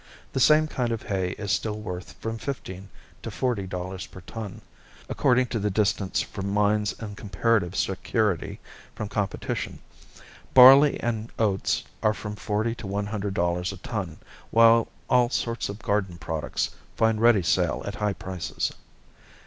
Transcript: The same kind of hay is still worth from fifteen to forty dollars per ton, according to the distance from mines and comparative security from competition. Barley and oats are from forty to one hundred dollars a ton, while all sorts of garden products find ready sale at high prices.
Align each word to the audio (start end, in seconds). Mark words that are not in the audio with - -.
The 0.33 0.39
same 0.39 0.67
kind 0.67 0.91
of 0.91 1.03
hay 1.03 1.33
is 1.37 1.51
still 1.51 1.77
worth 1.79 2.13
from 2.13 2.39
fifteen 2.39 2.89
to 3.21 3.29
forty 3.29 3.67
dollars 3.67 4.07
per 4.07 4.21
ton, 4.21 4.61
according 5.07 5.45
to 5.53 5.59
the 5.59 5.69
distance 5.69 6.21
from 6.23 6.49
mines 6.51 6.95
and 6.97 7.15
comparative 7.15 7.75
security 7.75 8.59
from 8.95 9.09
competition. 9.09 9.77
Barley 10.55 10.99
and 11.01 11.31
oats 11.37 11.83
are 12.01 12.15
from 12.15 12.35
forty 12.35 12.73
to 12.73 12.87
one 12.87 13.05
hundred 13.05 13.35
dollars 13.35 13.71
a 13.71 13.77
ton, 13.77 14.17
while 14.49 14.87
all 15.07 15.29
sorts 15.29 15.69
of 15.69 15.77
garden 15.77 16.17
products 16.17 16.71
find 16.97 17.21
ready 17.21 17.43
sale 17.43 17.83
at 17.85 17.93
high 17.97 18.13
prices. 18.13 18.73